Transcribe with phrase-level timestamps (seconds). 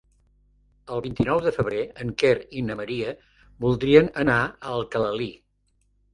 [0.95, 3.13] El vint-i-nou de febrer en Quer i na Maria
[3.67, 5.31] voldrien anar a Alcalalí.